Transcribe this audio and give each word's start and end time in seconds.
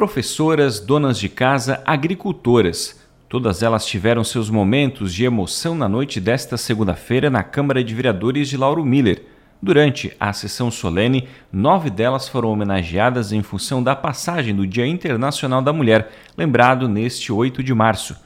professoras, 0.00 0.80
donas 0.80 1.18
de 1.18 1.28
casa, 1.28 1.82
agricultoras. 1.84 2.98
Todas 3.28 3.62
elas 3.62 3.84
tiveram 3.84 4.24
seus 4.24 4.48
momentos 4.48 5.12
de 5.12 5.26
emoção 5.26 5.74
na 5.74 5.86
noite 5.86 6.18
desta 6.18 6.56
segunda-feira 6.56 7.28
na 7.28 7.42
Câmara 7.42 7.84
de 7.84 7.94
Vereadores 7.94 8.48
de 8.48 8.56
Lauro 8.56 8.82
Miller. 8.82 9.22
Durante 9.60 10.16
a 10.18 10.32
sessão 10.32 10.70
solene, 10.70 11.28
nove 11.52 11.90
delas 11.90 12.26
foram 12.26 12.50
homenageadas 12.50 13.30
em 13.30 13.42
função 13.42 13.82
da 13.82 13.94
passagem 13.94 14.56
do 14.56 14.66
Dia 14.66 14.86
Internacional 14.86 15.60
da 15.60 15.70
Mulher, 15.70 16.10
lembrado 16.34 16.88
neste 16.88 17.30
8 17.30 17.62
de 17.62 17.74
março. 17.74 18.16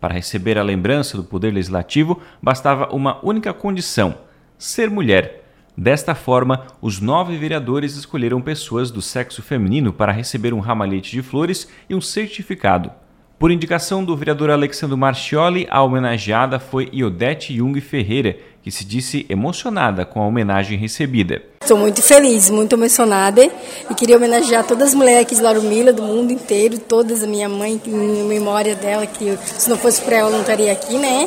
Para 0.00 0.14
receber 0.14 0.58
a 0.58 0.64
lembrança 0.64 1.16
do 1.16 1.22
Poder 1.22 1.52
Legislativo, 1.52 2.20
bastava 2.42 2.92
uma 2.92 3.24
única 3.24 3.54
condição: 3.54 4.16
ser 4.58 4.90
mulher. 4.90 5.39
Desta 5.80 6.14
forma, 6.14 6.66
os 6.82 7.00
nove 7.00 7.38
vereadores 7.38 7.96
escolheram 7.96 8.38
pessoas 8.42 8.90
do 8.90 9.00
sexo 9.00 9.40
feminino 9.40 9.94
para 9.94 10.12
receber 10.12 10.52
um 10.52 10.60
ramalhete 10.60 11.10
de 11.10 11.22
flores 11.22 11.66
e 11.88 11.94
um 11.94 12.02
certificado. 12.02 12.92
Por 13.38 13.50
indicação 13.50 14.04
do 14.04 14.14
vereador 14.14 14.50
Alexandre 14.50 14.94
Marchioli, 14.94 15.66
a 15.70 15.82
homenageada 15.82 16.58
foi 16.58 16.90
Iodete 16.92 17.56
Jung 17.56 17.80
Ferreira, 17.80 18.36
que 18.62 18.70
se 18.70 18.84
disse 18.84 19.24
emocionada 19.30 20.04
com 20.04 20.20
a 20.20 20.26
homenagem 20.26 20.76
recebida. 20.76 21.42
Estou 21.62 21.78
muito 21.78 22.02
feliz, 22.02 22.50
muito 22.50 22.74
emocionada 22.76 23.42
e 23.42 23.94
queria 23.94 24.18
homenagear 24.18 24.66
todas 24.66 24.88
as 24.88 24.94
mulheres 24.94 25.22
aqui 25.22 25.34
de 25.34 25.40
Larumila, 25.40 25.94
do 25.94 26.02
mundo 26.02 26.30
inteiro, 26.30 26.78
todas, 26.78 27.24
a 27.24 27.26
minha 27.26 27.48
mãe, 27.48 27.80
em 27.86 28.28
memória 28.28 28.74
dela, 28.74 29.06
que 29.06 29.34
se 29.42 29.70
não 29.70 29.78
fosse 29.78 30.02
por 30.02 30.12
ela 30.12 30.28
eu 30.28 30.32
não 30.32 30.40
estaria 30.42 30.70
aqui, 30.70 30.98
né? 30.98 31.26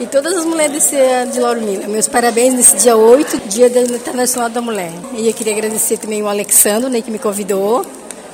E 0.00 0.06
todas 0.06 0.34
as 0.34 0.44
mulheres 0.44 0.72
desse, 0.72 0.96
de 1.32 1.38
Lauro 1.40 1.60
Miller. 1.60 1.88
Meus 1.88 2.08
parabéns 2.08 2.54
nesse 2.54 2.76
dia 2.76 2.96
8, 2.96 3.48
Dia 3.48 3.66
Internacional 3.66 4.50
da 4.50 4.60
Mulher. 4.60 4.92
E 5.16 5.28
eu 5.28 5.32
queria 5.32 5.52
agradecer 5.52 5.98
também 5.98 6.22
o 6.22 6.28
Alexandre, 6.28 6.90
né, 6.90 7.00
que 7.00 7.10
me 7.10 7.18
convidou, 7.18 7.86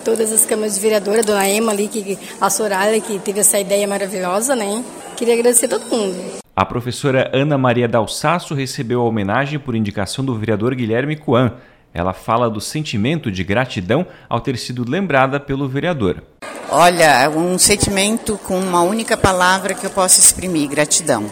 todas 0.04 0.32
as 0.32 0.46
câmaras 0.46 0.74
de 0.74 0.80
vereadora, 0.80 1.20
a 1.20 1.22
dona 1.22 1.48
Emma 1.48 1.72
ali, 1.72 1.88
que, 1.88 2.18
a 2.40 2.48
Soraya, 2.48 3.00
que 3.00 3.18
teve 3.18 3.40
essa 3.40 3.58
ideia 3.58 3.86
maravilhosa, 3.86 4.56
né? 4.56 4.82
Queria 5.16 5.34
agradecer 5.34 5.66
a 5.66 5.68
todo 5.68 5.86
mundo. 5.90 6.16
A 6.56 6.64
professora 6.64 7.30
Ana 7.34 7.56
Maria 7.56 7.88
Dalsaço 7.88 8.54
recebeu 8.54 9.00
a 9.00 9.04
homenagem 9.04 9.58
por 9.58 9.74
indicação 9.74 10.24
do 10.24 10.36
vereador 10.38 10.74
Guilherme 10.74 11.16
Coan. 11.16 11.52
Ela 11.92 12.12
fala 12.12 12.48
do 12.48 12.60
sentimento 12.60 13.30
de 13.30 13.42
gratidão 13.42 14.06
ao 14.28 14.40
ter 14.40 14.56
sido 14.56 14.88
lembrada 14.88 15.40
pelo 15.40 15.68
vereador. 15.68 16.22
Olha, 16.70 17.28
um 17.30 17.58
sentimento 17.58 18.38
com 18.38 18.58
uma 18.58 18.80
única 18.82 19.16
palavra 19.16 19.74
que 19.74 19.84
eu 19.84 19.90
posso 19.90 20.20
exprimir: 20.20 20.68
gratidão. 20.68 21.24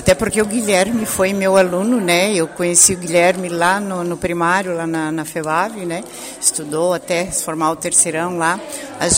Até 0.00 0.14
porque 0.14 0.40
o 0.40 0.46
Guilherme 0.46 1.04
foi 1.04 1.34
meu 1.34 1.58
aluno, 1.58 2.00
né? 2.00 2.32
Eu 2.32 2.48
conheci 2.48 2.94
o 2.94 2.96
Guilherme 2.96 3.50
lá 3.50 3.78
no, 3.78 4.02
no 4.02 4.16
primário, 4.16 4.74
lá 4.74 4.86
na, 4.86 5.12
na 5.12 5.26
FEVAV, 5.26 5.84
né? 5.84 6.02
Estudou 6.40 6.94
até 6.94 7.26
formar 7.26 7.72
o 7.72 7.76
terceirão 7.76 8.38
lá. 8.38 8.58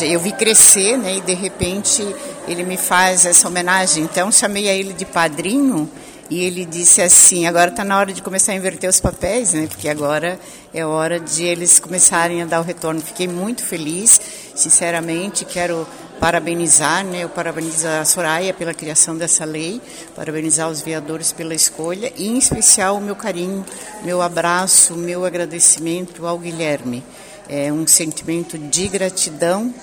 Eu 0.01 0.19
vi 0.19 0.33
crescer, 0.33 0.99
né? 0.99 1.19
E 1.19 1.21
de 1.21 1.35
repente 1.35 2.05
ele 2.49 2.65
me 2.65 2.77
faz 2.77 3.25
essa 3.25 3.47
homenagem. 3.47 4.03
Então 4.03 4.33
chamei 4.33 4.69
a 4.69 4.75
ele 4.75 4.93
de 4.93 5.05
padrinho 5.05 5.89
e 6.29 6.43
ele 6.43 6.65
disse 6.65 7.01
assim: 7.01 7.47
agora 7.47 7.71
está 7.71 7.85
na 7.85 7.97
hora 7.97 8.13
de 8.13 8.21
começar 8.21 8.51
a 8.51 8.57
inverter 8.57 8.91
os 8.91 8.99
papéis, 8.99 9.53
né? 9.53 9.69
Porque 9.69 9.89
agora 9.89 10.37
é 10.75 10.85
hora 10.85 11.21
de 11.21 11.45
eles 11.45 11.79
começarem 11.79 12.43
a 12.43 12.45
dar 12.45 12.59
o 12.59 12.65
retorno. 12.65 13.01
Fiquei 13.01 13.29
muito 13.29 13.65
feliz, 13.65 14.21
sinceramente. 14.53 15.45
Quero 15.45 15.87
parabenizar, 16.23 17.05
né? 17.05 17.25
Eu 17.25 17.29
parabenizo 17.29 17.85
a 17.89 18.05
Soraya 18.05 18.55
pela 18.55 18.73
criação 18.73 19.17
dessa 19.19 19.45
lei, 19.45 19.81
parabenizar 20.15 20.71
os 20.71 20.81
vereadores 20.81 21.33
pela 21.33 21.53
escolha 21.53 22.13
e, 22.17 22.29
em 22.29 22.39
especial, 22.39 22.99
o 22.99 23.01
meu 23.01 23.17
carinho, 23.17 23.67
meu 24.05 24.23
abraço, 24.23 24.95
meu 24.95 25.25
agradecimento 25.25 26.25
ao 26.25 26.39
Guilherme. 26.39 27.03
É 27.49 27.73
um 27.73 27.89
sentimento 27.89 28.57
de 28.57 28.87
gratidão 28.87 29.75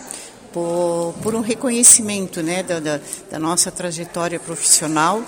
por, 0.54 1.14
por 1.22 1.36
um 1.36 1.42
reconhecimento, 1.42 2.42
né, 2.42 2.64
da, 2.64 2.80
da, 2.80 3.02
da 3.30 3.38
nossa 3.38 3.70
trajetória 3.70 4.40
profissional 4.40 5.22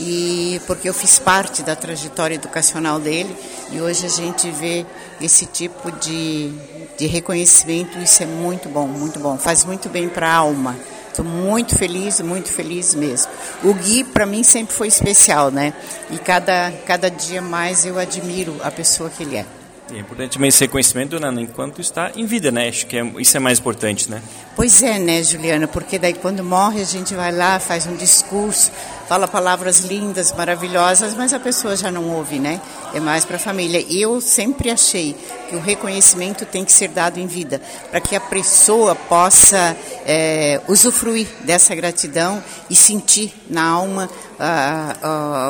e 0.00 0.60
porque 0.66 0.88
eu 0.88 0.94
fiz 0.94 1.18
parte 1.18 1.62
da 1.62 1.76
trajetória 1.76 2.34
educacional 2.34 2.98
dele 2.98 3.36
e 3.70 3.80
hoje 3.80 4.06
a 4.06 4.08
gente 4.08 4.50
vê 4.50 4.86
esse 5.20 5.44
tipo 5.44 5.92
de, 5.92 6.50
de 6.98 7.06
reconhecimento, 7.06 7.98
isso 7.98 8.22
é 8.22 8.26
muito 8.26 8.68
bom, 8.70 8.86
muito 8.86 9.20
bom, 9.20 9.36
faz 9.36 9.64
muito 9.64 9.88
bem 9.90 10.08
para 10.08 10.28
a 10.28 10.34
alma. 10.34 10.76
Estou 11.08 11.24
muito 11.24 11.76
feliz, 11.76 12.20
muito 12.20 12.50
feliz 12.50 12.94
mesmo. 12.94 13.30
O 13.64 13.74
Gui, 13.74 14.04
para 14.04 14.24
mim, 14.24 14.44
sempre 14.44 14.72
foi 14.72 14.86
especial, 14.86 15.50
né? 15.50 15.74
E 16.08 16.16
cada, 16.16 16.72
cada 16.86 17.10
dia 17.10 17.42
mais 17.42 17.84
eu 17.84 17.98
admiro 17.98 18.56
a 18.62 18.70
pessoa 18.70 19.10
que 19.10 19.24
ele 19.24 19.36
é. 19.36 19.44
É 19.92 19.98
importante 19.98 20.34
também 20.34 20.48
esse 20.48 20.60
reconhecimento, 20.60 21.18
Nana, 21.18 21.40
enquanto 21.40 21.80
está 21.80 22.12
em 22.14 22.24
vida, 22.24 22.50
né? 22.52 22.68
Acho 22.68 22.86
que 22.86 22.96
é, 22.96 23.04
isso 23.18 23.36
é 23.36 23.40
mais 23.40 23.58
importante, 23.58 24.10
né? 24.10 24.22
Pois 24.54 24.82
é, 24.82 24.98
né, 24.98 25.22
Juliana? 25.22 25.66
Porque 25.66 25.98
daí 25.98 26.14
quando 26.14 26.44
morre 26.44 26.80
a 26.80 26.84
gente 26.84 27.14
vai 27.14 27.32
lá, 27.32 27.58
faz 27.58 27.86
um 27.86 27.96
discurso, 27.96 28.70
fala 29.08 29.26
palavras 29.26 29.80
lindas, 29.80 30.32
maravilhosas, 30.32 31.14
mas 31.14 31.32
a 31.32 31.40
pessoa 31.40 31.74
já 31.76 31.90
não 31.90 32.08
ouve, 32.10 32.38
né? 32.38 32.60
É 32.94 33.00
mais 33.00 33.24
para 33.24 33.36
a 33.36 33.38
família. 33.38 33.84
E 33.88 34.00
eu 34.00 34.20
sempre 34.20 34.70
achei 34.70 35.16
que 35.48 35.56
o 35.56 35.60
reconhecimento 35.60 36.46
tem 36.46 36.64
que 36.64 36.72
ser 36.72 36.88
dado 36.88 37.18
em 37.18 37.26
vida, 37.26 37.60
para 37.90 38.00
que 38.00 38.14
a 38.14 38.20
pessoa 38.20 38.94
possa 38.94 39.76
é, 40.12 40.60
usufruir 40.66 41.28
dessa 41.44 41.72
gratidão 41.72 42.42
e 42.68 42.74
sentir 42.74 43.32
na 43.48 43.64
alma 43.64 44.10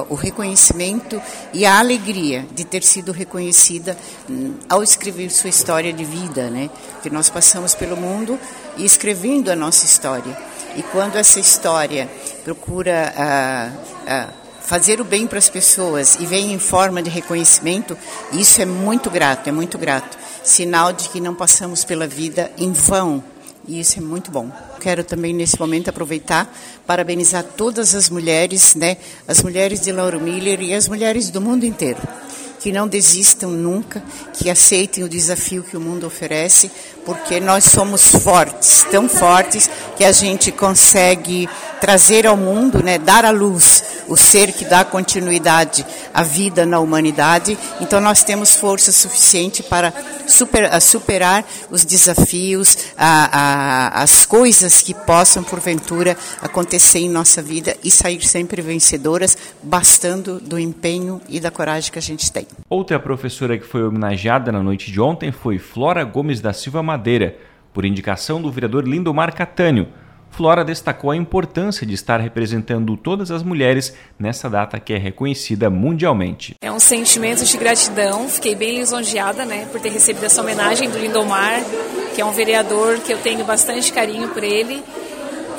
o 0.08 0.16
reconhecimento 0.16 1.22
e 1.54 1.64
a 1.64 1.78
alegria 1.78 2.44
de 2.52 2.64
ter 2.64 2.82
sido 2.82 3.12
reconhecida 3.12 3.96
hum, 4.28 4.54
ao 4.68 4.82
escrever 4.82 5.30
sua 5.30 5.48
história 5.48 5.92
de 5.92 6.04
vida, 6.04 6.50
né? 6.50 6.68
Que 7.00 7.08
nós 7.08 7.30
passamos 7.30 7.72
pelo 7.72 7.96
mundo 7.96 8.36
e 8.76 8.84
escrevendo 8.84 9.48
a 9.48 9.54
nossa 9.54 9.86
história. 9.86 10.36
E 10.76 10.82
quando 10.82 11.16
essa 11.16 11.38
história 11.38 12.10
procura 12.42 13.14
ah, 13.16 13.70
ah, 14.08 14.28
fazer 14.60 15.00
o 15.00 15.04
bem 15.04 15.26
para 15.26 15.38
as 15.38 15.48
pessoas 15.48 16.16
e 16.18 16.26
vem 16.26 16.52
em 16.52 16.58
forma 16.58 17.00
de 17.00 17.08
reconhecimento, 17.08 17.96
isso 18.32 18.60
é 18.60 18.66
muito 18.66 19.08
grato, 19.08 19.48
é 19.48 19.52
muito 19.52 19.78
grato. 19.78 20.18
Sinal 20.42 20.92
de 20.92 21.08
que 21.08 21.20
não 21.20 21.34
passamos 21.34 21.84
pela 21.84 22.08
vida 22.08 22.50
em 22.58 22.72
vão, 22.72 23.22
e 23.66 23.80
isso 23.80 23.98
é 23.98 24.02
muito 24.02 24.30
bom. 24.30 24.50
Quero 24.80 25.04
também 25.04 25.32
nesse 25.32 25.58
momento 25.58 25.88
aproveitar 25.88 26.52
parabenizar 26.86 27.44
todas 27.44 27.94
as 27.94 28.08
mulheres, 28.08 28.74
né, 28.74 28.96
as 29.28 29.42
mulheres 29.42 29.80
de 29.80 29.92
Lauro 29.92 30.20
Miller 30.20 30.60
e 30.60 30.74
as 30.74 30.88
mulheres 30.88 31.30
do 31.30 31.40
mundo 31.40 31.64
inteiro, 31.64 32.00
que 32.58 32.72
não 32.72 32.88
desistam 32.88 33.50
nunca, 33.50 34.02
que 34.34 34.50
aceitem 34.50 35.04
o 35.04 35.08
desafio 35.08 35.62
que 35.62 35.76
o 35.76 35.80
mundo 35.80 36.06
oferece, 36.06 36.70
porque 37.04 37.40
nós 37.40 37.64
somos 37.64 38.10
fortes, 38.10 38.84
tão 38.90 39.08
fortes 39.08 39.70
que 39.96 40.04
a 40.04 40.12
gente 40.12 40.50
consegue 40.50 41.48
trazer 41.80 42.26
ao 42.26 42.36
mundo, 42.36 42.82
né, 42.82 42.98
dar 42.98 43.24
à 43.24 43.30
luz 43.30 43.79
o 44.10 44.16
ser 44.16 44.52
que 44.52 44.64
dá 44.64 44.84
continuidade 44.84 45.86
à 46.12 46.22
vida 46.22 46.66
na 46.66 46.80
humanidade. 46.80 47.56
Então 47.80 48.00
nós 48.00 48.22
temos 48.22 48.54
força 48.54 48.92
suficiente 48.92 49.62
para 49.62 49.94
super, 50.26 50.68
superar 50.82 51.44
os 51.70 51.84
desafios, 51.84 52.92
a, 52.98 53.38
a, 53.38 54.02
as 54.02 54.26
coisas 54.26 54.82
que 54.82 54.92
possam 54.92 55.42
porventura 55.42 56.16
acontecer 56.42 56.98
em 56.98 57.08
nossa 57.08 57.40
vida 57.40 57.76
e 57.82 57.90
sair 57.90 58.20
sempre 58.20 58.60
vencedoras, 58.60 59.38
bastando 59.62 60.40
do 60.40 60.58
empenho 60.58 61.20
e 61.28 61.38
da 61.38 61.50
coragem 61.50 61.92
que 61.92 61.98
a 61.98 62.02
gente 62.02 62.30
tem. 62.30 62.46
Outra 62.68 62.98
professora 62.98 63.56
que 63.56 63.66
foi 63.66 63.84
homenageada 63.84 64.50
na 64.50 64.62
noite 64.62 64.90
de 64.90 65.00
ontem 65.00 65.30
foi 65.30 65.58
Flora 65.58 66.02
Gomes 66.04 66.40
da 66.40 66.52
Silva 66.52 66.82
Madeira, 66.82 67.36
por 67.72 67.84
indicação 67.84 68.42
do 68.42 68.50
vereador 68.50 68.86
Lindomar 68.86 69.32
Catânio. 69.32 69.88
Flora 70.30 70.64
destacou 70.64 71.10
a 71.10 71.16
importância 71.16 71.86
de 71.86 71.94
estar 71.94 72.20
representando 72.20 72.96
todas 72.96 73.30
as 73.30 73.42
mulheres 73.42 73.92
nessa 74.18 74.48
data 74.48 74.78
que 74.80 74.92
é 74.92 74.98
reconhecida 74.98 75.68
mundialmente. 75.68 76.54
É 76.60 76.70
um 76.70 76.80
sentimento 76.80 77.44
de 77.44 77.56
gratidão, 77.58 78.28
fiquei 78.28 78.54
bem 78.54 78.78
lisonjeada 78.78 79.44
né, 79.44 79.66
por 79.70 79.80
ter 79.80 79.90
recebido 79.90 80.24
essa 80.24 80.40
homenagem 80.40 80.88
do 80.88 80.98
Lindomar, 80.98 81.60
que 82.14 82.20
é 82.20 82.24
um 82.24 82.32
vereador 82.32 82.98
que 83.00 83.12
eu 83.12 83.18
tenho 83.18 83.44
bastante 83.44 83.92
carinho 83.92 84.28
por 84.28 84.42
ele. 84.42 84.82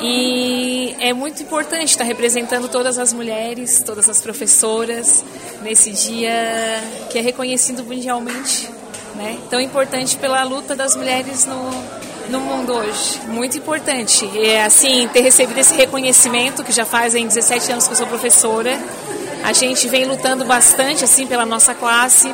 E 0.00 0.96
é 0.98 1.12
muito 1.12 1.42
importante 1.44 1.90
estar 1.90 2.02
representando 2.02 2.68
todas 2.68 2.98
as 2.98 3.12
mulheres, 3.12 3.84
todas 3.86 4.08
as 4.08 4.20
professoras, 4.20 5.24
nesse 5.62 5.92
dia 5.92 6.32
que 7.08 7.18
é 7.18 7.20
reconhecido 7.20 7.84
mundialmente. 7.84 8.68
Né? 9.14 9.38
Tão 9.48 9.60
importante 9.60 10.16
pela 10.16 10.42
luta 10.42 10.74
das 10.74 10.96
mulheres 10.96 11.46
no, 11.46 12.01
no 12.28 12.40
mundo 12.40 12.72
hoje. 12.72 13.20
Muito 13.28 13.56
importante. 13.56 14.24
E, 14.34 14.56
assim, 14.58 15.08
ter 15.12 15.20
recebido 15.20 15.58
esse 15.58 15.74
reconhecimento, 15.74 16.64
que 16.64 16.72
já 16.72 16.84
fazem 16.84 17.26
17 17.26 17.72
anos 17.72 17.86
que 17.86 17.92
eu 17.92 17.96
sou 17.96 18.06
professora. 18.06 18.78
A 19.42 19.52
gente 19.52 19.88
vem 19.88 20.04
lutando 20.04 20.44
bastante, 20.44 21.04
assim, 21.04 21.26
pela 21.26 21.44
nossa 21.44 21.74
classe. 21.74 22.32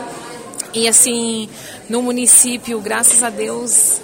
E, 0.74 0.86
assim, 0.86 1.48
no 1.88 2.02
município, 2.02 2.80
graças 2.80 3.22
a 3.22 3.30
Deus, 3.30 4.00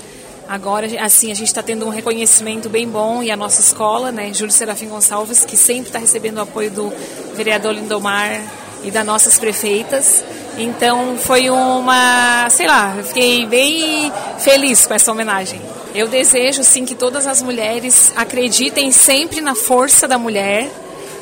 agora, 0.49 0.87
assim, 1.03 1.31
a 1.31 1.35
gente 1.35 1.49
está 1.49 1.63
tendo 1.63 1.87
um 1.87 1.91
reconhecimento 1.91 2.69
bem 2.69 2.89
bom. 2.89 3.23
E 3.23 3.31
a 3.31 3.37
nossa 3.37 3.61
escola, 3.61 4.11
né, 4.11 4.33
Júlio 4.33 4.53
Serafim 4.53 4.89
Gonçalves, 4.89 5.45
que 5.45 5.57
sempre 5.57 5.89
está 5.89 5.99
recebendo 5.99 6.39
o 6.39 6.43
apoio 6.43 6.71
do 6.71 6.93
vereador 7.35 7.73
Lindomar 7.73 8.43
e 8.83 8.91
das 8.91 9.05
nossas 9.05 9.39
prefeitas. 9.39 10.23
Então 10.57 11.17
foi 11.19 11.51
uma, 11.51 12.49
sei 12.51 12.67
lá, 12.67 12.95
eu 12.97 13.05
fiquei 13.05 13.45
bem 13.47 14.13
feliz 14.39 14.87
com 14.87 14.95
essa 14.95 15.11
homenagem. 15.11 15.61
Eu 15.95 16.09
desejo 16.09 16.65
sim 16.65 16.85
que 16.85 16.97
todas 16.97 17.25
as 17.25 17.41
mulheres 17.41 18.13
acreditem 18.17 18.91
sempre 18.91 19.41
na 19.41 19.55
força 19.55 20.09
da 20.09 20.19
mulher 20.19 20.69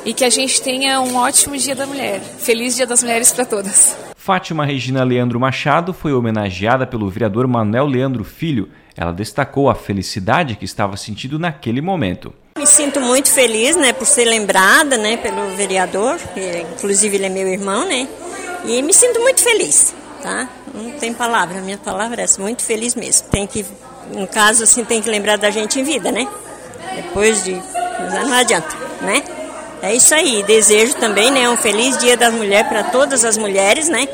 e 0.03 0.15
que 0.15 0.25
a 0.25 0.31
gente 0.31 0.59
tenha 0.63 0.99
um 0.99 1.15
ótimo 1.15 1.55
Dia 1.55 1.75
da 1.75 1.85
Mulher. 1.85 2.19
Feliz 2.19 2.75
Dia 2.75 2.87
das 2.87 3.03
Mulheres 3.03 3.31
para 3.31 3.45
todas. 3.45 3.95
Fátima 4.17 4.65
Regina 4.65 5.03
Leandro 5.03 5.39
Machado 5.39 5.93
foi 5.93 6.11
homenageada 6.11 6.87
pelo 6.87 7.07
vereador 7.07 7.47
Manuel 7.47 7.85
Leandro 7.85 8.23
Filho. 8.23 8.67
Ela 8.97 9.13
destacou 9.13 9.69
a 9.69 9.75
felicidade 9.75 10.55
que 10.55 10.65
estava 10.65 10.97
sentindo 10.97 11.37
naquele 11.37 11.79
momento. 11.79 12.33
Me 12.57 12.65
sinto 12.65 12.99
muito 12.99 13.29
feliz, 13.29 13.75
né, 13.75 13.93
por 13.93 14.07
ser 14.07 14.25
lembrada, 14.25 14.97
né, 14.97 15.17
pelo 15.17 15.55
vereador, 15.55 16.17
que 16.33 16.65
inclusive 16.73 17.15
ele 17.15 17.25
é 17.27 17.29
meu 17.29 17.47
irmão, 17.47 17.87
né, 17.87 18.07
e 18.65 18.81
me 18.81 18.93
sinto 18.93 19.19
muito 19.19 19.41
feliz, 19.41 19.93
tá? 20.21 20.47
Não 20.73 20.91
tem 20.91 21.13
palavra, 21.13 21.59
a 21.59 21.61
minha 21.61 21.77
palavra 21.77 22.21
é 22.21 22.23
essa, 22.23 22.41
muito 22.41 22.63
feliz 22.63 22.95
mesmo. 22.95 23.27
Tem 23.29 23.45
que, 23.45 23.65
no 24.11 24.27
caso 24.27 24.63
assim, 24.63 24.83
tem 24.83 25.01
que 25.01 25.09
lembrar 25.09 25.37
da 25.37 25.49
gente 25.49 25.79
em 25.79 25.83
vida, 25.83 26.11
né? 26.11 26.27
Depois 26.95 27.43
de, 27.43 27.53
não 27.53 28.33
adianta, 28.33 28.75
né? 29.01 29.23
É 29.81 29.93
isso 29.93 30.15
aí. 30.15 30.43
Desejo 30.43 30.95
também, 30.95 31.29
né, 31.29 31.49
um 31.49 31.57
feliz 31.57 31.97
Dia 31.97 32.15
da 32.15 32.31
Mulher 32.31 32.69
para 32.69 32.85
todas 32.85 33.25
as 33.25 33.37
mulheres, 33.37 33.89
né? 33.89 34.07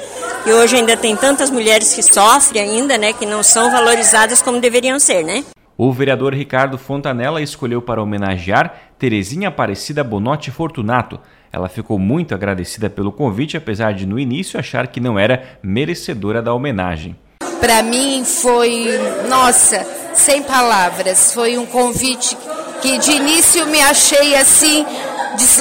E 0.45 0.51
hoje 0.51 0.77
ainda 0.77 0.97
tem 0.97 1.15
tantas 1.15 1.51
mulheres 1.51 1.93
que 1.93 2.01
sofrem 2.01 2.61
ainda, 2.61 2.97
né, 2.97 3.13
que 3.13 3.25
não 3.25 3.43
são 3.43 3.71
valorizadas 3.71 4.41
como 4.41 4.59
deveriam 4.59 4.99
ser, 4.99 5.23
né? 5.23 5.43
O 5.77 5.93
vereador 5.93 6.33
Ricardo 6.33 6.77
Fontanella 6.77 7.41
escolheu 7.41 7.81
para 7.81 8.01
homenagear 8.01 8.73
Terezinha 8.97 9.47
Aparecida 9.49 10.03
Bonotti 10.03 10.51
Fortunato. 10.51 11.19
Ela 11.53 11.69
ficou 11.69 11.97
muito 11.97 12.35
agradecida 12.35 12.89
pelo 12.89 13.11
convite, 13.11 13.55
apesar 13.55 13.93
de 13.93 14.05
no 14.05 14.19
início 14.19 14.59
achar 14.59 14.87
que 14.87 14.99
não 14.99 15.17
era 15.17 15.57
merecedora 15.63 16.41
da 16.41 16.53
homenagem. 16.53 17.15
Para 17.59 17.81
mim 17.81 18.23
foi, 18.25 18.99
nossa, 19.27 19.85
sem 20.13 20.41
palavras. 20.41 21.33
Foi 21.33 21.57
um 21.57 21.65
convite 21.65 22.37
que 22.81 22.97
de 22.97 23.11
início 23.11 23.65
me 23.67 23.81
achei 23.81 24.35
assim 24.35 24.85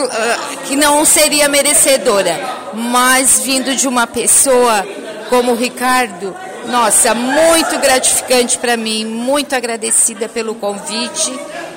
ah, 0.00 0.38
que 0.66 0.74
não 0.74 1.04
seria 1.04 1.48
merecedora, 1.48 2.38
mas 2.74 3.40
vindo 3.40 3.74
de 3.74 3.86
uma 3.86 4.06
pessoa 4.06 4.84
como 5.28 5.52
o 5.52 5.54
Ricardo, 5.54 6.34
nossa, 6.66 7.14
muito 7.14 7.78
gratificante 7.78 8.58
para 8.58 8.76
mim, 8.76 9.04
muito 9.04 9.54
agradecida 9.54 10.28
pelo 10.28 10.54
convite, 10.54 11.32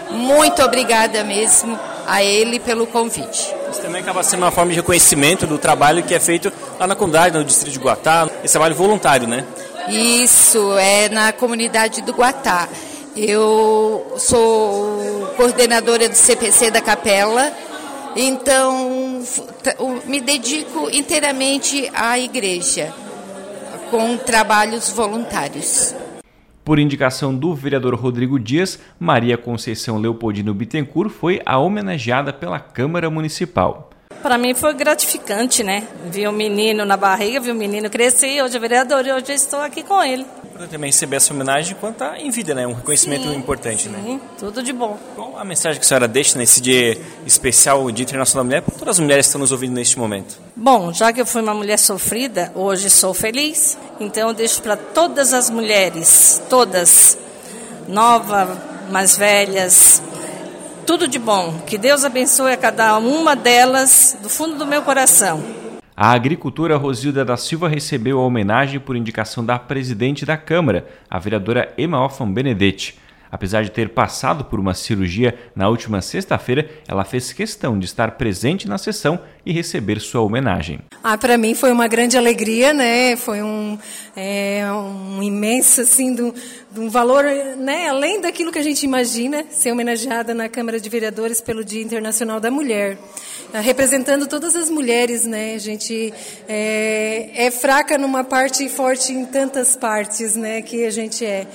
muito 0.09 0.62
obrigada 0.63 1.23
mesmo 1.23 1.77
a 2.07 2.23
ele 2.23 2.59
pelo 2.59 2.88
convite. 2.88 3.53
Isso 3.69 3.81
também 3.81 4.01
acaba 4.01 4.23
sendo 4.23 4.44
uma 4.44 4.51
forma 4.51 4.71
de 4.71 4.77
reconhecimento 4.77 5.45
do 5.45 5.57
trabalho 5.57 6.03
que 6.03 6.13
é 6.13 6.19
feito 6.19 6.51
lá 6.79 6.88
na 6.88 6.95
comunidade, 6.95 7.38
no 7.38 7.44
distrito 7.44 7.73
de 7.73 7.79
Guatá, 7.79 8.27
esse 8.44 8.53
trabalho 8.53 8.75
voluntário, 8.75 9.27
né? 9.27 9.45
Isso, 9.92 10.78
é 10.78 11.10
na 11.10 11.34
comunidade 11.34 12.02
do 12.02 12.14
Guatá. 12.14 12.70
Eu 13.16 14.14
sou 14.18 15.28
coordenadora 15.36 16.08
do 16.08 16.16
CPC 16.16 16.72
da 16.72 16.80
Capela, 16.80 17.52
então, 18.16 19.22
me 20.06 20.22
dedico 20.22 20.90
inteiramente 20.90 21.92
à 21.94 22.18
igreja, 22.18 22.94
com 23.90 24.16
trabalhos 24.16 24.90
voluntários. 24.90 25.94
Por 26.64 26.80
indicação 26.80 27.36
do 27.36 27.54
vereador 27.54 27.94
Rodrigo 27.96 28.40
Dias, 28.40 28.80
Maria 28.98 29.38
Conceição 29.38 29.98
Leopoldino 29.98 30.54
Bittencourt 30.54 31.12
foi 31.12 31.42
a 31.46 31.58
homenageada 31.58 32.32
pela 32.32 32.60
Câmara 32.60 33.10
Municipal. 33.10 33.91
Para 34.22 34.38
mim 34.38 34.54
foi 34.54 34.74
gratificante, 34.74 35.63
né? 35.63 35.88
Ver 36.06 36.28
o 36.28 36.31
menino 36.31 36.86
na 36.86 36.96
barriga, 36.96 37.40
ver 37.40 37.52
o 37.52 37.56
menino 37.56 37.90
crescer, 37.90 38.42
hoje 38.44 38.56
é 38.56 38.60
vereador 38.60 39.06
e 39.06 39.12
hoje 39.12 39.34
estou 39.34 39.60
aqui 39.60 39.84
com 39.84 40.02
ele 40.04 40.25
também 40.68 40.90
receber 40.90 41.18
essa 41.18 41.34
homenagem 41.34 41.75
enquanto 41.75 41.94
está 41.94 42.19
em 42.19 42.30
vida, 42.30 42.54
né? 42.54 42.68
Um 42.68 42.74
reconhecimento 42.74 43.24
sim, 43.24 43.36
importante, 43.36 43.90
né? 43.90 44.00
sim, 44.04 44.13
né? 44.13 44.22
tudo 44.38 44.62
de 44.62 44.74
bom. 44.74 44.98
Qual 45.16 45.38
a 45.38 45.44
mensagem 45.44 45.80
que 45.80 45.86
a 45.86 45.88
senhora 45.88 46.08
deixa 46.08 46.38
nesse 46.38 46.62
dia 46.62 47.00
especial, 47.25 47.84
o 47.84 47.92
Dia 47.92 48.04
Internacional 48.04 48.44
da 48.44 48.48
Mulher, 48.48 48.62
para 48.62 48.78
todas 48.78 48.96
as 48.96 49.00
mulheres 49.00 49.25
que 49.25 49.30
estão 49.30 49.42
nos 49.42 49.52
ouvindo 49.52 49.74
neste 49.74 49.98
momento? 49.98 50.38
Bom, 50.56 50.94
já 50.94 51.12
que 51.12 51.22
eu 51.22 51.25
fui 51.25 51.42
uma 51.42 51.54
mulher 51.54 51.78
sofrida, 51.78 52.52
hoje 52.56 52.90
sou 52.90 53.14
feliz, 53.14 53.78
então 54.00 54.30
eu 54.30 54.34
deixo 54.34 54.62
para 54.62 54.75
todas 54.75 55.34
as 55.34 55.50
mulheres, 55.50 56.42
todas, 56.50 57.18
nova, 57.88 58.57
mais 58.90 59.18
velhas, 59.18 60.02
tudo 60.92 61.08
de 61.08 61.18
bom. 61.18 61.58
Que 61.66 61.78
Deus 61.78 62.04
abençoe 62.04 62.52
a 62.52 62.58
cada 62.58 62.98
uma 62.98 63.34
delas 63.34 64.18
do 64.22 64.28
fundo 64.28 64.58
do 64.58 64.66
meu 64.66 64.82
coração. 64.82 65.42
A 65.96 66.12
agricultora 66.12 66.76
Rosilda 66.76 67.24
da 67.24 67.38
Silva 67.38 67.70
recebeu 67.70 68.20
a 68.20 68.26
homenagem 68.26 68.78
por 68.78 68.98
indicação 68.98 69.46
da 69.46 69.58
presidente 69.58 70.26
da 70.26 70.36
Câmara, 70.36 70.86
a 71.10 71.18
vereadora 71.18 71.74
Emma 71.78 72.04
Hoffman 72.04 72.34
Benedetti. 72.34 73.00
Apesar 73.31 73.63
de 73.63 73.72
ter 73.72 73.89
passado 73.89 74.45
por 74.45 74.60
uma 74.60 74.74
cirurgia 74.74 75.38
na 75.56 75.69
última 75.69 76.01
sexta-feira, 76.01 76.69
ela 76.88 77.06
fez 77.06 77.31
questão 77.31 77.80
de 77.80 77.86
estar 77.86 78.12
presente 78.12 78.68
na 78.68 78.78
sessão 78.78 79.19
e 79.45 79.54
receber 79.54 80.00
sua 80.00 80.22
homenagem. 80.22 80.81
Ah, 81.04 81.18
para 81.18 81.38
mim 81.38 81.56
foi 81.56 81.72
uma 81.72 81.88
grande 81.88 82.18
alegria, 82.18 82.74
né? 82.74 83.16
Foi 83.16 83.42
um, 83.42 83.78
é, 84.16 84.63
um 84.72 85.24
imenso, 85.24 85.81
assim, 85.81 86.13
de 86.13 86.80
um 86.80 86.89
valor, 86.89 87.24
né? 87.57 87.88
Além 87.89 88.22
daquilo 88.22 88.51
que 88.51 88.60
a 88.60 88.63
gente 88.63 88.83
imagina, 88.83 89.45
ser 89.50 89.72
homenageada 89.72 90.33
na 90.33 90.50
Câmara 90.50 90.80
de 90.80 90.89
Vereadores 90.89 91.42
pelo 91.42 91.63
Dia 91.63 91.81
Internacional 91.81 92.39
da 92.39 92.51
Mulher. 92.51 92.98
Ah, 93.54 93.60
representando 93.60 94.28
todas 94.28 94.56
as 94.56 94.69
mulheres, 94.69 95.25
né? 95.25 95.56
A 95.56 95.57
gente 95.57 96.13
é, 96.48 97.31
é, 97.33 97.51
fraca 97.51 97.98
numa 97.98 98.24
parte 98.24 98.66
e 98.66 98.69
forte 98.69 99.12
em 99.12 99.25
tantas 99.25 99.75
partes, 99.75 100.36
né? 100.36 100.62
Que 100.62 100.86
a 100.86 100.92
gente 100.92 101.25
é. 101.25 101.48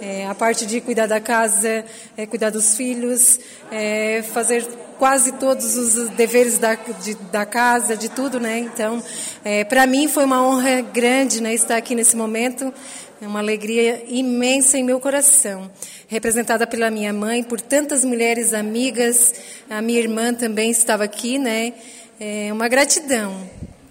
É 0.00 0.26
a 0.26 0.34
parte 0.34 0.66
de 0.66 0.80
cuidar 0.80 1.06
da 1.06 1.20
casa, 1.20 1.84
é, 2.16 2.26
cuidar 2.26 2.50
dos 2.50 2.76
filhos, 2.76 3.38
é, 3.70 4.22
fazer 4.22 4.66
quase 4.98 5.32
todos 5.32 5.76
os 5.76 6.08
deveres 6.10 6.58
da, 6.58 6.74
de, 6.74 7.14
da 7.30 7.44
casa, 7.44 7.96
de 7.96 8.08
tudo, 8.08 8.38
né? 8.38 8.58
Então, 8.58 9.02
é, 9.44 9.64
para 9.64 9.86
mim 9.86 10.08
foi 10.08 10.24
uma 10.24 10.46
honra 10.46 10.80
grande, 10.80 11.42
né? 11.42 11.54
Estar 11.54 11.76
aqui 11.76 11.94
nesse 11.94 12.16
momento, 12.16 12.72
é 13.20 13.26
uma 13.26 13.38
alegria 13.40 14.04
imensa 14.08 14.78
em 14.78 14.84
meu 14.84 15.00
coração 15.00 15.70
representada 16.08 16.66
pela 16.66 16.90
minha 16.90 17.12
mãe, 17.12 17.42
por 17.42 17.60
tantas 17.60 18.04
mulheres 18.04 18.52
amigas, 18.52 19.34
a 19.68 19.80
minha 19.80 19.98
irmã 19.98 20.32
também 20.32 20.70
estava 20.70 21.04
aqui, 21.04 21.38
né? 21.38 21.72
É 22.20 22.52
uma 22.52 22.68
gratidão. 22.68 23.34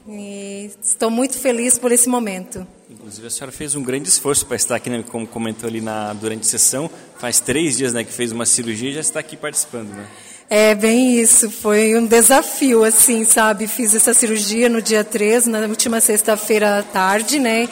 E 0.08 0.72
estou 0.82 1.10
muito 1.10 1.38
feliz 1.38 1.78
por 1.78 1.92
esse 1.92 2.08
momento. 2.10 2.68
Inclusive 3.04 3.28
a 3.28 3.30
senhora 3.30 3.52
fez 3.52 3.76
um 3.76 3.84
grande 3.84 4.08
esforço 4.08 4.46
para 4.46 4.56
estar 4.56 4.78
aqui, 4.78 4.90
né? 4.90 5.04
como 5.12 5.28
comentou 5.28 5.68
ali 5.68 5.82
na, 5.82 6.14
durante 6.14 6.44
a 6.44 6.50
sessão. 6.50 6.90
Faz 7.20 7.42
três 7.42 7.76
dias 7.76 7.92
né, 7.92 8.02
que 8.02 8.14
fez 8.14 8.32
uma 8.32 8.46
cirurgia 8.46 8.92
e 8.92 8.94
já 8.94 9.02
está 9.02 9.20
aqui 9.20 9.36
participando, 9.36 9.90
né? 9.90 10.08
É, 10.50 10.74
bem 10.74 11.20
isso. 11.20 11.52
Foi 11.52 11.98
um 11.98 12.06
desafio, 12.06 12.82
assim, 12.86 13.26
sabe? 13.26 13.68
Fiz 13.68 13.94
essa 13.94 14.14
cirurgia 14.14 14.70
no 14.70 14.82
dia 14.82 15.04
3, 15.04 15.48
na 15.48 15.60
última 15.68 16.00
sexta-feira 16.00 16.80
à 16.80 16.84
tarde, 16.84 17.40
né? 17.40 17.68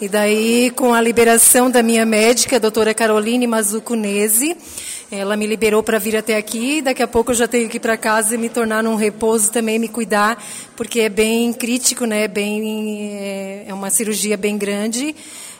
E 0.00 0.06
daí, 0.08 0.70
com 0.76 0.94
a 0.94 1.00
liberação 1.00 1.68
da 1.68 1.82
minha 1.82 2.06
médica, 2.06 2.54
a 2.54 2.60
doutora 2.60 2.94
Caroline 2.94 3.44
Mazucunese, 3.44 4.56
ela 5.10 5.36
me 5.36 5.46
liberou 5.46 5.82
para 5.82 5.98
vir 5.98 6.16
até 6.16 6.36
aqui. 6.36 6.82
Daqui 6.82 7.02
a 7.02 7.06
pouco 7.06 7.30
eu 7.30 7.36
já 7.36 7.46
tenho 7.46 7.68
que 7.68 7.76
ir 7.76 7.80
para 7.80 7.96
casa 7.96 8.34
e 8.34 8.38
me 8.38 8.48
tornar 8.48 8.82
num 8.82 8.96
repouso 8.96 9.52
também, 9.52 9.78
me 9.78 9.88
cuidar, 9.88 10.42
porque 10.76 11.00
é 11.00 11.08
bem 11.08 11.52
crítico, 11.52 12.04
né? 12.04 12.26
Bem, 12.26 13.12
é, 13.12 13.64
é 13.68 13.74
uma 13.74 13.90
cirurgia 13.90 14.36
bem 14.36 14.58
grande. 14.58 15.14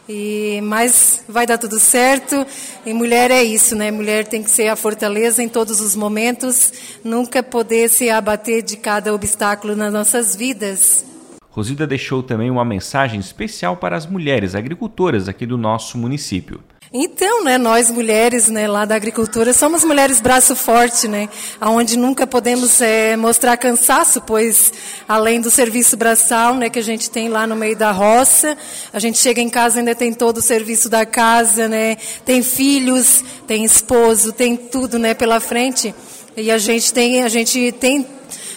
E, 0.08 0.60
mas 0.62 1.24
vai 1.28 1.46
dar 1.46 1.58
tudo 1.58 1.78
certo. 1.78 2.46
E 2.84 2.92
mulher 2.92 3.30
é 3.30 3.42
isso, 3.42 3.74
né? 3.74 3.90
Mulher 3.90 4.26
tem 4.26 4.42
que 4.42 4.50
ser 4.50 4.68
a 4.68 4.76
fortaleza 4.76 5.42
em 5.42 5.48
todos 5.48 5.80
os 5.80 5.96
momentos, 5.96 6.72
nunca 7.04 7.42
poder 7.42 7.88
se 7.88 8.08
abater 8.10 8.62
de 8.62 8.76
cada 8.76 9.14
obstáculo 9.14 9.74
nas 9.74 9.92
nossas 9.92 10.34
vidas. 10.36 11.04
Rosilda 11.50 11.86
deixou 11.86 12.22
também 12.22 12.50
uma 12.50 12.64
mensagem 12.64 13.18
especial 13.18 13.78
para 13.78 13.96
as 13.96 14.06
mulheres 14.06 14.54
agricultoras 14.54 15.28
aqui 15.28 15.46
do 15.46 15.56
nosso 15.56 15.96
município. 15.96 16.60
Então, 16.92 17.42
né, 17.42 17.58
nós 17.58 17.90
mulheres, 17.90 18.48
né, 18.48 18.68
lá 18.68 18.84
da 18.84 18.94
agricultura, 18.94 19.52
somos 19.52 19.82
mulheres 19.82 20.20
braço 20.20 20.54
forte, 20.54 21.08
né, 21.08 21.28
aonde 21.60 21.96
nunca 21.96 22.28
podemos 22.28 22.80
é, 22.80 23.16
mostrar 23.16 23.56
cansaço, 23.56 24.20
pois 24.20 24.72
além 25.08 25.40
do 25.40 25.50
serviço 25.50 25.96
braçal, 25.96 26.54
né, 26.54 26.70
que 26.70 26.78
a 26.78 26.82
gente 26.82 27.10
tem 27.10 27.28
lá 27.28 27.44
no 27.44 27.56
meio 27.56 27.76
da 27.76 27.90
roça, 27.90 28.56
a 28.92 29.00
gente 29.00 29.18
chega 29.18 29.40
em 29.40 29.48
casa 29.48 29.80
ainda 29.80 29.96
tem 29.96 30.12
todo 30.12 30.38
o 30.38 30.42
serviço 30.42 30.88
da 30.88 31.04
casa, 31.04 31.66
né, 31.66 31.96
tem 32.24 32.40
filhos, 32.40 33.24
tem 33.48 33.64
esposo, 33.64 34.32
tem 34.32 34.56
tudo, 34.56 34.96
né, 34.96 35.12
pela 35.12 35.40
frente, 35.40 35.92
e 36.36 36.52
a 36.52 36.58
gente 36.58 36.92
tem, 36.92 37.24
a 37.24 37.28
gente 37.28 37.72
tem 37.72 38.06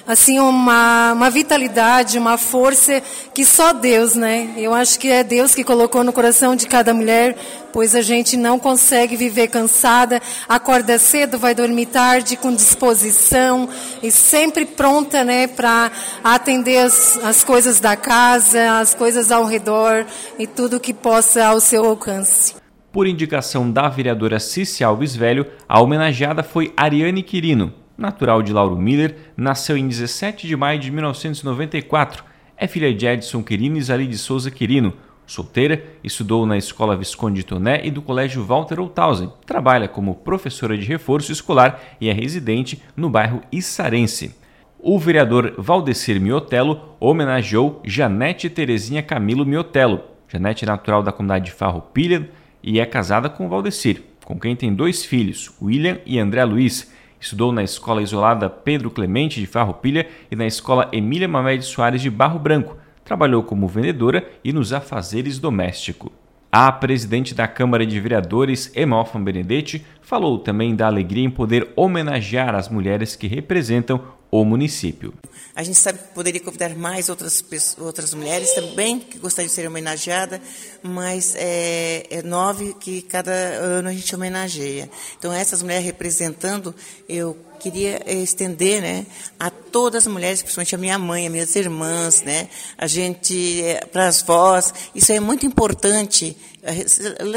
assim 0.10 0.39
uma, 0.39 1.13
uma 1.13 1.30
vitalidade, 1.30 2.18
uma 2.18 2.36
força 2.36 3.00
que 3.32 3.46
só 3.46 3.72
Deus, 3.74 4.16
né? 4.16 4.56
Eu 4.58 4.74
acho 4.74 5.00
que 5.00 5.08
é 5.08 5.24
Deus 5.24 5.54
que 5.54 5.63
colocou 5.63 6.04
no 6.04 6.12
coração 6.12 6.56
de 6.56 6.66
cada 6.66 6.96
mulher, 6.96 7.38
pois 7.72 7.94
a 7.94 8.01
gente 8.01 8.36
não 8.36 8.58
consegue 8.58 9.16
viver 9.16 9.50
cansada, 9.50 10.20
acorda 10.48 10.98
cedo, 10.98 11.38
vai 11.38 11.54
dormir 11.54 11.86
tarde 11.86 12.36
com 12.36 12.51
disposição 12.51 13.70
e 14.01 14.10
sempre 14.10 14.66
pronta, 14.66 15.24
né, 15.24 15.46
para 15.46 15.92
atender 16.24 16.80
as, 16.80 17.20
as 17.24 17.44
coisas 17.44 17.80
da 17.80 17.96
casa, 17.96 18.80
as 18.80 18.96
coisas 18.96 19.32
ao 19.32 19.46
redor 19.46 20.08
e 20.39 20.48
tudo 20.48 20.80
que 20.80 20.94
possa 20.94 21.46
ao 21.46 21.60
seu 21.60 21.86
alcance. 21.86 22.56
Por 22.92 23.06
indicação 23.06 23.72
da 23.72 23.88
vereadora 23.88 24.39
Cici 24.39 24.84
Alves 24.84 25.16
Velho, 25.16 25.46
a 25.68 25.80
homenageada 25.80 26.42
foi 26.42 26.74
Ariane 26.75 27.22
Quirino. 27.22 27.79
Natural 28.00 28.41
de 28.41 28.53
Lauro 28.53 28.77
Miller, 28.77 29.13
nasceu 29.36 29.75
em 29.75 29.86
17 29.86 30.48
de 30.48 30.56
maio 30.56 30.79
de 30.79 30.89
1994. 30.89 32.24
É 32.56 32.65
filha 32.65 32.94
de 32.94 33.06
Edson 33.06 33.44
Quirino 33.44 33.75
e 33.75 33.82
Zali 33.82 34.08
de 34.08 34.18
Souza 34.18 34.50
Quirino. 34.50 34.94
Solteira, 35.27 35.84
estudou 36.01 36.46
na 36.46 36.58
Escola 36.58 36.96
Visconde 36.96 37.44
Toné 37.44 37.82
e 37.84 37.91
do 37.91 38.01
Colégio 38.01 38.41
Walter 38.41 38.79
Othausen. 38.79 39.29
Trabalha 39.46 39.89
como 39.89 40.15
professora 40.15 40.77
de 40.77 40.86
reforço 40.86 41.34
escolar 41.34 41.82
e 42.00 42.08
é 42.08 42.13
residente 42.13 42.82
no 42.96 43.10
bairro 43.10 43.41
Issarense. 43.51 44.34
O 44.79 44.98
vereador 44.98 45.56
Valdecir 45.58 46.22
Miotelo 46.22 46.96
homenageou 47.01 47.82
Janete 47.84 48.50
Terezinha 48.50 49.03
Camilo 49.03 49.46
Miotelo. 49.46 50.01
Janete 50.29 50.63
é 50.63 50.68
natural 50.68 51.03
da 51.03 51.12
comunidade 51.12 51.46
de 51.46 51.51
Farroupilha, 51.51 52.29
e 52.63 52.79
é 52.79 52.86
casada 52.86 53.29
com 53.29 53.50
Valdecir, 53.50 54.03
com 54.24 54.39
quem 54.39 54.56
tem 54.56 54.74
dois 54.74 55.03
filhos, 55.03 55.51
William 55.62 55.98
e 56.06 56.18
André 56.18 56.46
Luiz. 56.46 56.98
Estudou 57.20 57.52
na 57.52 57.64
Escola 57.64 58.02
Isolada 58.02 58.50
Pedro 58.50 58.90
Clemente 58.90 59.40
de 59.40 59.46
Farroupilha 59.46 60.08
e 60.32 60.36
na 60.36 60.48
Escola 60.48 60.88
Emília 60.92 61.28
Mamed 61.28 61.64
Soares 61.64 62.02
de 62.02 62.10
Barro 62.10 62.40
Branco. 62.40 62.78
Trabalhou 63.04 63.44
como 63.44 63.68
vendedora 63.68 64.30
e 64.44 64.54
nos 64.54 64.72
afazeres 64.72 65.40
domésticos. 65.40 66.12
A 66.52 66.72
presidente 66.72 67.36
da 67.36 67.48
Câmara 67.48 67.86
de 67.86 68.00
Vereadores, 68.00 68.72
Emofan 68.76 69.24
Benedetti, 69.24 69.86
falou 70.02 70.40
também 70.40 70.76
da 70.76 70.88
alegria 70.88 71.24
em 71.24 71.30
poder 71.30 71.72
homenagear 71.76 72.56
as 72.56 72.70
mulheres 72.70 73.16
que 73.16 73.28
representam 73.28 74.02
o 74.32 74.44
município. 74.46 75.14
A 75.56 75.64
gente 75.64 75.78
sabe 75.78 76.00
que 76.00 76.08
poderia 76.14 76.40
convidar 76.40 76.76
mais 76.76 77.10
outras, 77.10 77.44
outras 77.80 78.14
mulheres 78.14 78.54
também 78.54 79.00
que 79.00 79.18
gostariam 79.18 79.50
de 79.50 79.54
ser 79.54 79.68
homenageadas, 79.68 80.40
mas 80.82 81.36
é, 81.36 82.06
é, 82.10 82.22
nove 82.22 82.76
que 82.80 83.02
cada 83.02 83.32
ano 83.32 83.90
a 83.90 83.94
gente 83.94 84.14
homenageia. 84.16 84.90
Então, 85.18 85.34
essas 85.34 85.62
mulheres 85.62 85.86
representando, 85.86 86.74
eu 87.08 87.36
queria 87.60 88.02
estender 88.10 88.82
né, 88.82 89.06
a 89.38 89.50
todas 89.50 90.08
as 90.08 90.14
mulheres, 90.14 90.42
principalmente 90.42 90.76
a 90.76 90.78
minha 90.78 90.98
mãe, 90.98 91.26
as 91.26 91.32
minhas 91.32 91.56
irmãs, 91.56 92.22
né, 92.22 92.48
a 92.78 92.88
gente, 92.88 93.62
é, 93.64 93.86
para 93.86 94.08
as 94.08 94.22
vós, 94.22 94.74
isso 94.96 95.12
é 95.12 95.20
muito 95.20 95.46
importante, 95.46 96.38
é, 96.64 96.88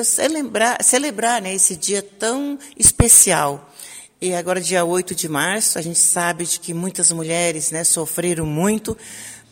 celebrar, 0.04 0.82
celebrar 0.82 1.42
né, 1.42 1.54
esse 1.54 1.74
dia 1.74 2.02
tão 2.02 2.58
especial. 2.78 3.71
E 4.24 4.36
agora, 4.36 4.60
dia 4.60 4.84
8 4.84 5.16
de 5.16 5.28
março, 5.28 5.80
a 5.80 5.82
gente 5.82 5.98
sabe 5.98 6.44
de 6.44 6.60
que 6.60 6.72
muitas 6.72 7.10
mulheres 7.10 7.72
né, 7.72 7.82
sofreram 7.82 8.46
muito 8.46 8.96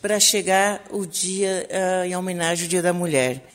para 0.01 0.17
chegar 0.17 0.81
o 0.89 1.05
dia 1.05 1.67
uh, 1.69 2.05
em 2.05 2.15
homenagem 2.15 2.63
ao 2.63 2.69
Dia 2.69 2.81
da 2.81 2.93
Mulher. 2.93 3.45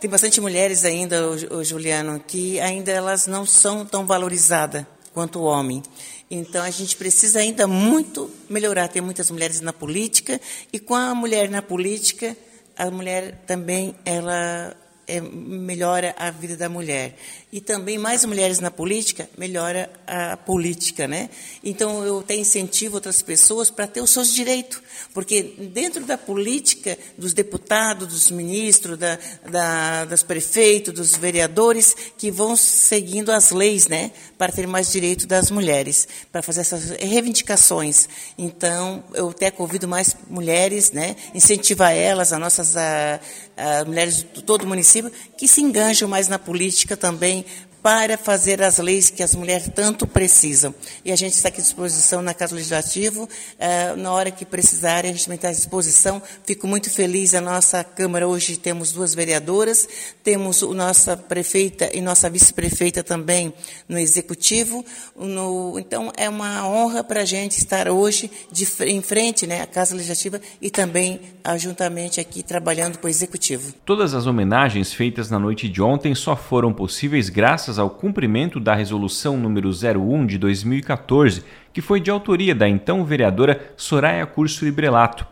Tem 0.00 0.08
bastante 0.08 0.40
mulheres 0.40 0.86
ainda, 0.86 1.28
o, 1.28 1.58
o 1.58 1.62
Juliano, 1.62 2.18
que 2.26 2.58
ainda 2.58 2.90
elas 2.90 3.26
não 3.26 3.44
são 3.44 3.84
tão 3.84 4.06
valorizadas 4.06 4.86
quanto 5.12 5.40
o 5.40 5.44
homem. 5.44 5.82
Então 6.30 6.64
a 6.64 6.70
gente 6.70 6.96
precisa 6.96 7.40
ainda 7.40 7.66
muito 7.66 8.30
melhorar. 8.48 8.88
Tem 8.88 9.02
muitas 9.02 9.30
mulheres 9.30 9.60
na 9.60 9.74
política 9.74 10.40
e 10.72 10.78
com 10.78 10.94
a 10.94 11.14
mulher 11.14 11.50
na 11.50 11.60
política, 11.60 12.34
a 12.78 12.90
mulher 12.90 13.42
também 13.46 13.94
ela 14.06 14.74
é, 15.12 15.20
melhora 15.20 16.14
a 16.18 16.30
vida 16.30 16.56
da 16.56 16.70
mulher. 16.70 17.14
E 17.52 17.60
também 17.60 17.98
mais 17.98 18.24
mulheres 18.24 18.60
na 18.60 18.70
política 18.70 19.28
melhora 19.36 19.90
a 20.06 20.38
política, 20.38 21.06
né? 21.06 21.28
Então 21.62 22.02
eu 22.02 22.20
até 22.20 22.34
incentivo 22.34 22.94
outras 22.94 23.20
pessoas 23.20 23.68
para 23.68 23.86
ter 23.86 24.00
os 24.00 24.10
seus 24.10 24.32
direitos, 24.32 24.80
porque 25.12 25.42
dentro 25.42 26.06
da 26.06 26.16
política 26.16 26.96
dos 27.18 27.34
deputados, 27.34 28.08
dos 28.08 28.30
ministros, 28.30 28.96
da, 28.96 29.18
da, 29.50 30.04
dos 30.06 30.22
prefeitos, 30.22 30.94
dos 30.94 31.14
vereadores 31.14 31.94
que 32.16 32.30
vão 32.30 32.56
seguindo 32.56 33.30
as 33.30 33.50
leis, 33.50 33.86
né, 33.86 34.12
para 34.38 34.50
ter 34.50 34.66
mais 34.66 34.90
direito 34.90 35.26
das 35.26 35.50
mulheres, 35.50 36.08
para 36.32 36.40
fazer 36.40 36.62
essas 36.62 36.90
reivindicações. 36.92 38.08
Então 38.38 39.04
eu 39.12 39.28
até 39.28 39.50
convido 39.50 39.86
mais 39.86 40.16
mulheres, 40.26 40.90
né, 40.90 41.16
incentivar 41.34 41.92
elas, 41.92 42.32
as 42.32 42.40
nossas 42.40 42.78
a, 42.78 43.20
a 43.58 43.84
mulheres 43.84 44.24
de 44.32 44.42
todo 44.42 44.62
o 44.62 44.66
município, 44.66 45.01
que 45.36 45.48
se 45.48 45.60
enganjam 45.60 46.08
mais 46.08 46.28
na 46.28 46.38
política 46.38 46.96
também 46.96 47.44
para 47.82 48.16
fazer 48.16 48.62
as 48.62 48.78
leis 48.78 49.10
que 49.10 49.22
as 49.22 49.34
mulheres 49.34 49.68
tanto 49.74 50.06
precisam. 50.06 50.72
E 51.04 51.10
a 51.10 51.16
gente 51.16 51.34
está 51.34 51.48
aqui 51.48 51.60
à 51.60 51.62
disposição 51.62 52.22
na 52.22 52.32
Casa 52.32 52.54
Legislativa, 52.54 53.28
eh, 53.58 53.96
na 53.96 54.12
hora 54.12 54.30
que 54.30 54.44
precisarem, 54.44 55.10
a 55.10 55.14
gente 55.14 55.28
está 55.30 55.48
à 55.48 55.52
disposição. 55.52 56.22
Fico 56.46 56.66
muito 56.66 56.88
feliz, 56.90 57.34
a 57.34 57.40
nossa 57.40 57.82
Câmara 57.82 58.28
hoje 58.28 58.56
temos 58.56 58.92
duas 58.92 59.14
vereadoras, 59.14 59.88
temos 60.22 60.62
a 60.62 60.66
nossa 60.68 61.16
prefeita 61.16 61.90
e 61.92 62.00
nossa 62.00 62.30
vice-prefeita 62.30 63.02
também 63.02 63.52
no 63.88 63.98
Executivo. 63.98 64.84
No, 65.16 65.76
então, 65.78 66.12
é 66.16 66.28
uma 66.28 66.66
honra 66.68 67.02
para 67.02 67.22
a 67.22 67.24
gente 67.24 67.58
estar 67.58 67.88
hoje 67.88 68.30
de, 68.50 68.66
em 68.84 69.02
frente 69.02 69.46
né, 69.46 69.62
à 69.62 69.66
Casa 69.66 69.94
Legislativa 69.94 70.40
e 70.60 70.70
também 70.70 71.20
juntamente 71.58 72.20
aqui 72.20 72.42
trabalhando 72.42 72.98
com 72.98 73.06
o 73.06 73.10
Executivo. 73.10 73.74
Todas 73.84 74.14
as 74.14 74.26
homenagens 74.26 74.92
feitas 74.92 75.28
na 75.28 75.38
noite 75.38 75.68
de 75.68 75.82
ontem 75.82 76.14
só 76.14 76.36
foram 76.36 76.72
possíveis 76.72 77.28
graças 77.28 77.71
graças 77.72 77.78
ao 77.78 77.88
cumprimento 77.88 78.60
da 78.60 78.74
Resolução 78.74 79.36
número 79.38 79.70
01 79.70 80.26
de 80.26 80.36
2014, 80.36 81.42
que 81.72 81.80
foi 81.80 82.00
de 82.00 82.10
autoria 82.10 82.54
da 82.54 82.68
então 82.68 83.04
vereadora 83.04 83.72
Soraya 83.76 84.26
Curso 84.26 84.64
Librelato. 84.64 85.26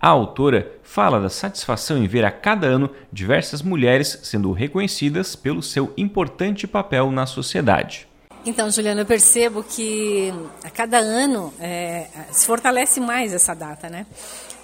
A 0.00 0.08
autora 0.08 0.70
fala 0.82 1.18
da 1.18 1.30
satisfação 1.30 1.96
em 1.96 2.06
ver 2.06 2.24
a 2.24 2.30
cada 2.30 2.66
ano 2.66 2.90
diversas 3.12 3.62
mulheres 3.62 4.20
sendo 4.22 4.52
reconhecidas 4.52 5.34
pelo 5.34 5.62
seu 5.62 5.92
importante 5.96 6.66
papel 6.66 7.10
na 7.10 7.24
sociedade. 7.24 8.06
Então, 8.44 8.70
Juliana, 8.70 9.00
eu 9.00 9.06
percebo 9.06 9.62
que 9.62 10.32
a 10.62 10.70
cada 10.70 10.98
ano 10.98 11.52
é, 11.58 12.06
se 12.30 12.46
fortalece 12.46 13.00
mais 13.00 13.32
essa 13.32 13.54
data, 13.54 13.88
né? 13.88 14.06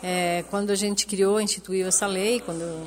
É, 0.03 0.45
quando 0.51 0.71
a 0.71 0.75
gente 0.75 1.07
criou, 1.07 1.41
instituiu 1.41 1.89
essa 1.89 2.07
lei, 2.07 2.41
quando 2.41 2.87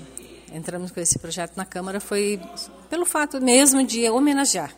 entramos 0.57 0.91
com 0.91 0.99
esse 0.99 1.17
projeto 1.17 1.55
na 1.55 1.63
Câmara 1.63 1.99
foi 1.99 2.41
pelo 2.89 3.05
fato 3.05 3.39
mesmo 3.39 3.85
de 3.85 4.09
homenagear. 4.09 4.73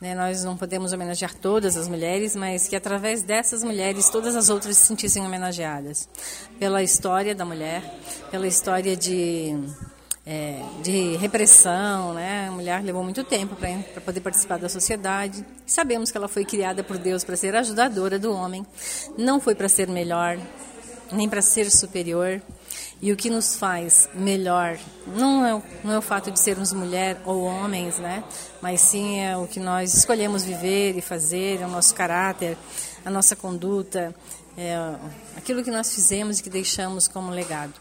Né? 0.00 0.14
Nós 0.14 0.44
não 0.44 0.56
podemos 0.56 0.92
homenagear 0.92 1.34
todas 1.34 1.76
as 1.76 1.88
mulheres, 1.88 2.36
mas 2.36 2.68
que 2.68 2.76
através 2.76 3.22
dessas 3.22 3.64
mulheres 3.64 4.08
todas 4.08 4.36
as 4.36 4.50
outras 4.50 4.76
se 4.76 4.86
sentissem 4.86 5.24
homenageadas. 5.24 6.08
Pela 6.58 6.82
história 6.82 7.34
da 7.34 7.44
mulher, 7.44 7.82
pela 8.30 8.46
história 8.46 8.96
de, 8.96 9.56
é, 10.26 10.60
de 10.82 11.16
repressão. 11.16 12.14
Né? 12.14 12.48
A 12.48 12.52
mulher 12.52 12.82
levou 12.82 13.02
muito 13.02 13.24
tempo 13.24 13.56
para 13.56 14.00
poder 14.00 14.20
participar 14.20 14.58
da 14.58 14.68
sociedade. 14.68 15.44
Sabemos 15.66 16.10
que 16.10 16.16
ela 16.16 16.28
foi 16.28 16.44
criada 16.44 16.82
por 16.82 16.98
Deus 16.98 17.24
para 17.24 17.36
ser 17.36 17.54
ajudadora 17.54 18.18
do 18.18 18.32
homem, 18.32 18.66
não 19.16 19.40
foi 19.40 19.54
para 19.54 19.68
ser 19.68 19.88
melhor, 19.88 20.38
nem 21.12 21.28
para 21.28 21.40
ser 21.40 21.70
superior. 21.70 22.42
E 23.02 23.10
o 23.10 23.16
que 23.16 23.28
nos 23.28 23.56
faz 23.56 24.08
melhor 24.14 24.78
não 25.08 25.44
é, 25.44 25.62
não 25.82 25.92
é 25.92 25.98
o 25.98 26.02
fato 26.02 26.30
de 26.30 26.38
sermos 26.38 26.72
mulher 26.72 27.20
ou 27.24 27.42
homens, 27.42 27.98
né? 27.98 28.22
Mas 28.60 28.80
sim 28.80 29.18
é 29.18 29.36
o 29.36 29.44
que 29.48 29.58
nós 29.58 29.92
escolhemos 29.92 30.44
viver 30.44 30.96
e 30.96 31.02
fazer, 31.02 31.60
é 31.60 31.66
o 31.66 31.68
nosso 31.68 31.92
caráter, 31.96 32.56
a 33.04 33.10
nossa 33.10 33.34
conduta, 33.34 34.14
é 34.56 34.76
aquilo 35.36 35.64
que 35.64 35.70
nós 35.70 35.92
fizemos 35.92 36.38
e 36.38 36.42
que 36.44 36.48
deixamos 36.48 37.08
como 37.08 37.32
legado. 37.32 37.74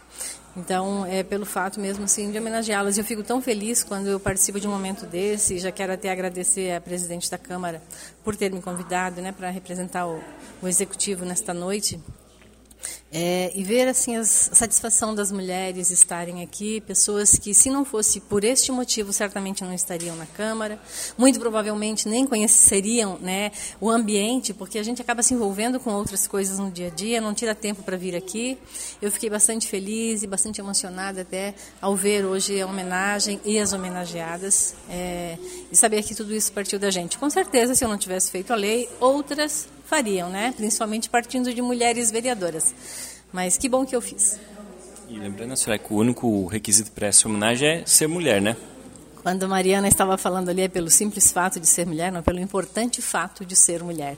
Então, 0.58 1.06
é 1.06 1.24
pelo 1.24 1.46
fato 1.46 1.80
mesmo 1.80 2.04
assim 2.04 2.32
de 2.32 2.38
homenageá-las. 2.38 2.98
Eu 2.98 3.04
fico 3.04 3.24
tão 3.24 3.42
feliz 3.42 3.84
quando 3.84 4.08
eu 4.08 4.20
participo 4.20 4.60
de 4.60 4.68
um 4.68 4.72
momento 4.72 5.06
desse. 5.06 5.56
E 5.56 5.60
já 5.60 5.72
quero 5.72 5.94
até 5.94 6.12
agradecer 6.12 6.76
à 6.76 6.82
presidente 6.82 7.30
da 7.30 7.38
Câmara 7.38 7.82
por 8.24 8.36
ter 8.36 8.52
me 8.52 8.62
convidado, 8.62 9.22
né, 9.22 9.32
para 9.32 9.50
representar 9.50 10.08
o, 10.08 10.20
o 10.62 10.68
executivo 10.68 11.24
nesta 11.24 11.54
noite. 11.54 12.00
É, 13.14 13.52
e 13.54 13.64
ver 13.64 13.90
assim 13.90 14.16
a 14.16 14.24
satisfação 14.24 15.14
das 15.14 15.34
mulheres 15.34 15.92
estarem 15.92 16.42
aqui, 16.42 16.80
pessoas 16.80 17.38
que 17.38 17.54
se 17.54 17.70
não 17.70 17.84
fosse 17.84 18.22
por 18.22 18.44
este 18.46 18.72
motivo 18.72 19.12
certamente 19.12 19.66
não 19.66 19.74
estariam 19.74 20.16
na 20.16 20.26
Câmara, 20.26 20.80
muito 21.18 21.38
provavelmente 21.38 22.08
nem 22.08 22.26
conheceriam 22.26 23.18
né, 23.20 23.52
o 23.82 23.90
ambiente, 23.90 24.54
porque 24.54 24.80
a 24.80 24.84
gente 24.84 25.02
acaba 25.02 25.22
se 25.22 25.34
envolvendo 25.34 25.78
com 25.78 25.92
outras 25.92 26.26
coisas 26.26 26.58
no 26.58 26.72
dia 26.72 26.88
a 26.88 26.90
dia, 26.90 27.20
não 27.20 27.34
tira 27.34 27.54
tempo 27.54 27.84
para 27.84 27.98
vir 27.98 28.16
aqui. 28.16 28.58
Eu 29.02 29.12
fiquei 29.12 29.30
bastante 29.30 29.68
feliz 29.68 30.24
e 30.24 30.28
bastante 30.28 30.62
emocionada 30.62 31.22
até 31.22 31.54
ao 31.82 31.96
ver 31.96 32.24
hoje 32.24 32.62
a 32.62 32.66
homenagem 32.66 33.42
e 33.44 33.60
as 33.60 33.74
homenageadas 33.74 34.74
é, 34.90 35.38
e 35.70 35.76
saber 35.76 36.02
que 36.04 36.16
tudo 36.16 36.34
isso 36.34 36.52
partiu 36.54 36.80
da 36.80 36.90
gente. 36.90 37.18
Com 37.18 37.30
certeza, 37.30 37.76
se 37.76 37.84
eu 37.84 37.90
não 37.90 37.98
tivesse 37.98 38.32
feito 38.32 38.54
a 38.54 38.56
lei, 38.56 38.88
outras 39.02 39.68
fariam, 39.92 40.30
né? 40.30 40.54
Principalmente 40.56 41.10
partindo 41.10 41.54
de 41.54 41.62
mulheres 41.62 42.10
vereadoras. 42.10 42.74
Mas 43.34 43.58
que 43.58 43.68
bom 43.68 43.86
que 43.86 43.94
eu 43.94 44.02
fiz. 44.02 44.40
E 45.10 45.20
lembrando, 45.20 45.58
senhora, 45.58 45.78
que 45.78 45.92
o 45.94 45.98
único 45.98 46.48
requisito 46.48 46.92
para 46.94 47.08
essa 47.08 47.28
homenagem 47.28 47.68
é 47.68 47.86
ser 47.86 48.08
mulher, 48.08 48.42
né? 48.42 48.56
Quando 49.22 49.44
a 49.44 49.48
Mariana 49.48 49.90
estava 49.90 50.18
falando 50.18 50.48
ali 50.50 50.62
é 50.62 50.70
pelo 50.70 50.90
simples 50.90 51.30
fato 51.32 51.60
de 51.60 51.68
ser 51.68 51.86
mulher, 51.86 52.10
não 52.10 52.24
pelo 52.24 52.40
importante 52.40 53.02
fato 53.02 53.46
de 53.46 53.56
ser 53.56 53.84
mulher. 53.84 54.16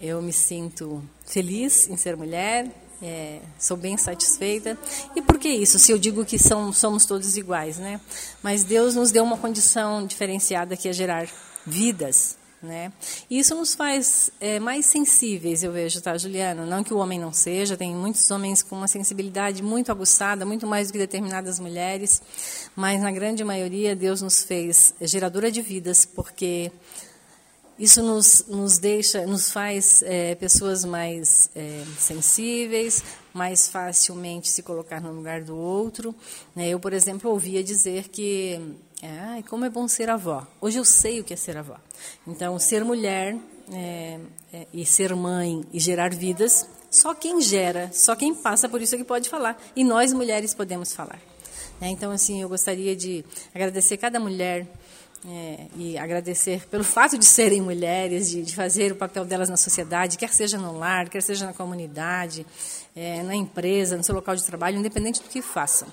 Eu 0.00 0.22
me 0.22 0.32
sinto 0.32 1.02
feliz 1.26 1.88
em 1.90 1.96
ser 1.96 2.16
mulher, 2.16 2.70
É, 3.00 3.38
sou 3.60 3.76
bem 3.76 3.96
satisfeita. 3.96 4.76
E 5.14 5.22
por 5.22 5.38
que 5.38 5.48
isso? 5.48 5.78
Se 5.78 5.92
eu 5.92 5.98
digo 5.98 6.24
que 6.24 6.36
são, 6.36 6.72
somos 6.72 7.06
todos 7.06 7.36
iguais, 7.36 7.78
né? 7.78 8.00
Mas 8.42 8.64
Deus 8.64 8.96
nos 8.96 9.12
deu 9.12 9.22
uma 9.22 9.36
condição 9.36 10.04
diferenciada 10.04 10.76
que 10.76 10.88
é 10.88 10.92
gerar 10.92 11.28
vidas, 11.64 12.36
né? 12.62 12.92
E 13.30 13.38
isso 13.38 13.54
nos 13.54 13.74
faz 13.74 14.30
é, 14.40 14.58
mais 14.58 14.86
sensíveis, 14.86 15.62
eu 15.62 15.72
vejo, 15.72 16.00
tá, 16.00 16.16
Juliano? 16.18 16.66
Não 16.66 16.82
que 16.82 16.92
o 16.92 16.98
homem 16.98 17.18
não 17.18 17.32
seja, 17.32 17.76
tem 17.76 17.94
muitos 17.94 18.30
homens 18.30 18.62
com 18.62 18.76
uma 18.76 18.88
sensibilidade 18.88 19.62
muito 19.62 19.92
aguçada, 19.92 20.44
muito 20.44 20.66
mais 20.66 20.88
do 20.88 20.92
que 20.92 20.98
determinadas 20.98 21.58
mulheres, 21.60 22.20
mas 22.74 23.00
na 23.00 23.10
grande 23.10 23.44
maioria 23.44 23.94
Deus 23.94 24.22
nos 24.22 24.42
fez 24.42 24.94
geradora 25.00 25.50
de 25.50 25.62
vidas, 25.62 26.04
porque 26.04 26.72
isso 27.78 28.02
nos, 28.02 28.44
nos 28.48 28.78
deixa, 28.78 29.24
nos 29.24 29.52
faz 29.52 30.02
é, 30.02 30.34
pessoas 30.34 30.84
mais 30.84 31.48
é, 31.54 31.84
sensíveis, 31.96 33.04
mais 33.32 33.68
facilmente 33.68 34.48
se 34.48 34.62
colocar 34.62 35.00
no 35.00 35.12
lugar 35.12 35.42
do 35.42 35.56
outro. 35.56 36.14
Né? 36.56 36.68
Eu, 36.68 36.80
por 36.80 36.92
exemplo, 36.92 37.30
ouvia 37.30 37.62
dizer 37.62 38.08
que, 38.08 38.60
ah, 39.02 39.40
como 39.48 39.64
é 39.64 39.70
bom 39.70 39.86
ser 39.86 40.10
avó. 40.10 40.44
Hoje 40.60 40.78
eu 40.78 40.84
sei 40.84 41.20
o 41.20 41.24
que 41.24 41.32
é 41.32 41.36
ser 41.36 41.56
avó. 41.56 41.76
Então, 42.26 42.58
ser 42.58 42.84
mulher 42.84 43.36
é, 43.72 44.18
é, 44.52 44.66
e 44.72 44.84
ser 44.84 45.14
mãe 45.14 45.64
e 45.72 45.78
gerar 45.78 46.12
vidas, 46.12 46.66
só 46.90 47.14
quem 47.14 47.40
gera, 47.40 47.90
só 47.92 48.16
quem 48.16 48.34
passa 48.34 48.68
por 48.68 48.82
isso 48.82 48.96
é 48.96 48.98
que 48.98 49.04
pode 49.04 49.28
falar. 49.28 49.56
E 49.76 49.84
nós 49.84 50.12
mulheres 50.12 50.52
podemos 50.52 50.92
falar. 50.92 51.20
Né? 51.80 51.90
Então, 51.90 52.10
assim, 52.10 52.42
eu 52.42 52.48
gostaria 52.48 52.96
de 52.96 53.24
agradecer 53.54 53.96
cada 53.98 54.18
mulher 54.18 54.66
é, 55.26 55.66
e 55.76 55.98
agradecer 55.98 56.66
pelo 56.68 56.84
fato 56.84 57.18
de 57.18 57.24
serem 57.24 57.60
mulheres, 57.60 58.30
de, 58.30 58.42
de, 58.42 58.54
fazer 58.54 58.92
o 58.92 58.96
papel 58.96 59.24
delas 59.24 59.48
na 59.48 59.56
sociedade, 59.56 60.16
quer 60.16 60.32
seja 60.32 60.58
no 60.58 60.78
lar, 60.78 61.08
quer 61.08 61.22
seja 61.22 61.46
na 61.46 61.52
comunidade, 61.52 62.46
é, 62.94 63.22
na 63.22 63.34
empresa, 63.34 63.96
no 63.96 64.04
seu 64.04 64.14
local 64.14 64.36
de 64.36 64.44
trabalho, 64.44 64.78
independente 64.78 65.20
do 65.20 65.28
que 65.28 65.42
façam. 65.42 65.88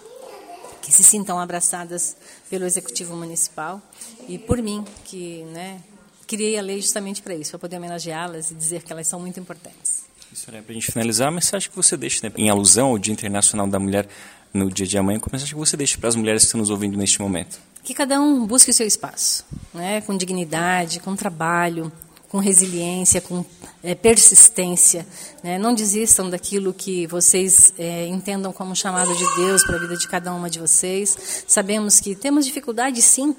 Que 0.82 0.92
se 0.92 1.04
sintam 1.04 1.40
abraçadas 1.40 2.16
pelo 2.50 2.66
Executivo 2.66 3.16
Municipal 3.16 3.82
e 4.28 4.38
por 4.38 4.62
mim, 4.62 4.86
que 5.06 5.44
né, 5.46 5.82
criei 6.28 6.60
a 6.60 6.62
lei 6.62 6.80
justamente 6.80 7.24
para 7.24 7.34
isso, 7.34 7.52
para 7.52 7.60
poder 7.60 7.78
homenageá-las 7.78 8.52
e 8.52 8.56
dizer 8.56 8.84
que 8.84 8.94
elas 8.94 9.08
são 9.08 9.20
muito 9.20 9.40
importantes. 9.40 10.06
Isso 10.32 10.50
é 10.52 10.62
para 10.62 10.72
a 10.72 10.74
gente 10.74 10.92
finalizar, 10.92 11.30
a 11.30 11.32
mensagem 11.32 11.70
que 11.70 11.76
você 11.76 11.98
deixa, 11.98 12.28
né, 12.28 12.34
em 12.38 12.50
alusão 12.50 12.90
ao 12.90 13.00
Dia 13.00 13.14
Internacional 13.14 13.66
da 13.68 13.80
Mulher 13.80 14.08
no 14.54 14.70
dia 14.70 14.86
de 14.86 14.98
amanhã, 14.98 15.18
a 15.18 15.30
mensagem 15.32 15.54
que 15.54 15.60
você 15.60 15.76
deixa 15.76 15.98
para 15.98 16.10
as 16.10 16.16
mulheres 16.16 16.44
que 16.44 16.46
estão 16.46 16.60
nos 16.60 16.70
ouvindo 16.70 16.98
neste 16.98 17.20
momento? 17.22 17.60
Que 17.86 17.94
cada 17.94 18.20
um 18.20 18.46
busque 18.46 18.72
o 18.72 18.74
seu 18.74 18.88
espaço, 18.88 19.46
né? 19.74 20.02
com 20.02 20.18
dignidade, 20.18 21.00
com 21.00 21.16
trabalho, 21.16 21.92
com 22.28 22.40
resiliência, 22.40 23.22
com 23.22 23.46
é, 23.84 23.94
persistência. 23.94 25.06
Né? 25.44 25.60
Não 25.60 25.74
desistam 25.74 26.28
daquilo 26.28 26.74
que 26.74 27.06
vocês 27.06 27.74
é, 27.78 28.08
entendam 28.08 28.52
como 28.52 28.76
chamado 28.76 29.16
de 29.16 29.36
Deus 29.36 29.64
para 29.64 29.76
a 29.76 29.80
vida 29.80 29.96
de 29.96 30.08
cada 30.08 30.34
uma 30.34 30.50
de 30.50 30.60
vocês. 30.60 31.46
Sabemos 31.48 32.00
que 32.00 32.16
temos 32.16 32.44
dificuldade, 32.44 33.02
sim, 33.04 33.36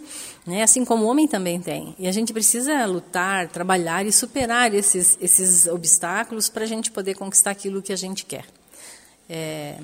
né? 0.47 0.62
assim 0.62 0.85
como 0.85 1.05
o 1.05 1.09
homem 1.09 1.26
também 1.26 1.61
tem. 1.61 1.97
E 1.99 2.07
a 2.07 2.12
gente 2.12 2.33
precisa 2.33 2.87
lutar, 2.87 3.49
trabalhar 3.49 4.07
e 4.07 4.12
superar 4.12 4.73
esses, 4.73 5.19
esses 5.21 5.67
obstáculos 5.67 6.49
para 6.49 6.62
a 6.62 6.69
gente 6.69 6.93
poder 6.93 7.15
conquistar 7.15 7.50
aquilo 7.50 7.83
que 7.83 7.93
a 7.93 7.97
gente 7.97 8.25
quer. 8.25 8.45
É, 9.29 9.76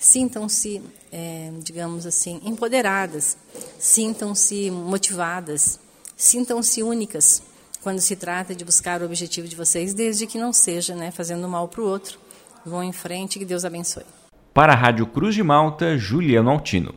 sintam-se, 0.00 0.82
é, 1.12 1.52
digamos 1.62 2.06
assim, 2.06 2.40
empoderadas, 2.42 3.36
sintam-se 3.78 4.70
motivadas, 4.70 5.78
sintam-se 6.16 6.82
únicas 6.82 7.42
quando 7.82 8.00
se 8.00 8.16
trata 8.16 8.54
de 8.54 8.64
buscar 8.64 9.02
o 9.02 9.04
objetivo 9.04 9.46
de 9.46 9.54
vocês, 9.54 9.94
desde 9.94 10.26
que 10.26 10.38
não 10.38 10.52
seja 10.52 10.94
né, 10.94 11.10
fazendo 11.10 11.46
mal 11.46 11.68
para 11.68 11.82
o 11.82 11.86
outro. 11.86 12.18
Vão 12.64 12.82
em 12.82 12.92
frente, 12.92 13.38
que 13.38 13.44
Deus 13.44 13.64
abençoe. 13.64 14.04
Para 14.52 14.72
a 14.72 14.76
Rádio 14.76 15.06
Cruz 15.06 15.34
de 15.34 15.42
Malta, 15.42 15.96
Juliano 15.96 16.50
Altino. 16.50 16.94